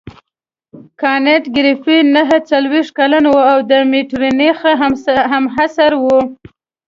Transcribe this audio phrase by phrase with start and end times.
[1.01, 4.57] کانت ګریفي نهه څلوېښت کلن وو او د مټرنیخ
[5.35, 6.19] همعصره وو.